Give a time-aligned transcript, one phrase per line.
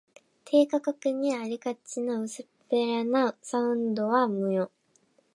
[0.45, 4.71] 低価格にありがちな薄っぺらなサウンドとは無縁